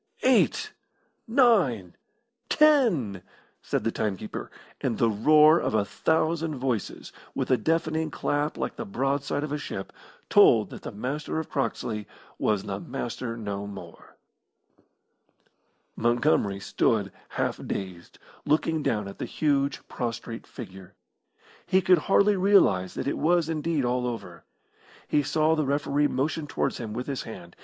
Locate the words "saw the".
25.21-25.63